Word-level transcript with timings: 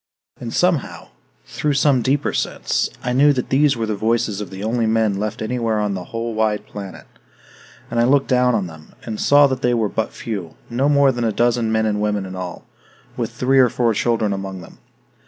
And 0.39 0.51
somehow, 0.51 1.09
through 1.45 1.75
some 1.75 2.01
deeper 2.01 2.33
sense, 2.33 2.89
I 3.03 3.13
knew 3.13 3.33
that 3.33 3.49
these 3.51 3.77
were 3.77 3.85
the 3.85 3.93
voices 3.95 4.41
of 4.41 4.49
the 4.49 4.63
only 4.63 4.87
men 4.87 5.19
left 5.19 5.43
anywhere 5.43 5.77
on 5.79 5.93
the 5.93 6.05
whole 6.05 6.33
wide 6.33 6.65
planet. 6.65 7.05
And 7.91 7.99
I 7.99 8.05
looked 8.05 8.25
down 8.27 8.55
on 8.55 8.65
them, 8.65 8.93
and 9.05 9.21
saw 9.21 9.45
that 9.45 9.61
they 9.61 9.75
were 9.75 9.89
but 9.89 10.11
few, 10.11 10.55
no 10.71 10.89
more 10.89 11.11
than 11.11 11.23
a 11.23 11.31
dozen 11.31 11.71
men 11.71 11.85
and 11.85 12.01
women 12.01 12.25
in 12.25 12.35
all, 12.35 12.65
with 13.15 13.31
three 13.31 13.59
or 13.59 13.69
four 13.69 13.93
children 13.93 14.33
among 14.33 14.61
them. 14.61 14.79